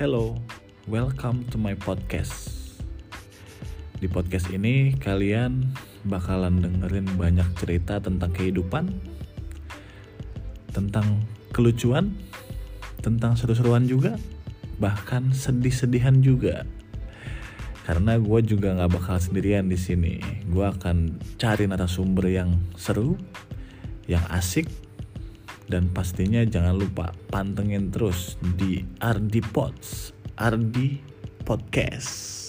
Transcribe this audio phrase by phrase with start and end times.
[0.00, 0.32] Hello,
[0.88, 2.56] welcome to my podcast.
[4.00, 5.76] Di podcast ini kalian
[6.08, 8.96] bakalan dengerin banyak cerita tentang kehidupan,
[10.72, 11.04] tentang
[11.52, 12.16] kelucuan,
[13.04, 14.16] tentang seru-seruan juga,
[14.80, 16.64] bahkan sedih-sedihan juga.
[17.84, 20.16] Karena gue juga nggak bakal sendirian di sini.
[20.48, 23.20] Gue akan cari narasumber yang seru,
[24.08, 24.64] yang asik,
[25.70, 30.98] dan pastinya jangan lupa pantengin terus di Ardi Pods, Ardi
[31.46, 32.39] Podcast.